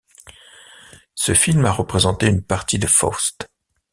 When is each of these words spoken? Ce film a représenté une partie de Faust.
Ce 1.13 1.35
film 1.35 1.63
a 1.65 1.71
représenté 1.71 2.25
une 2.25 2.41
partie 2.41 2.79
de 2.79 2.87
Faust. 2.87 3.51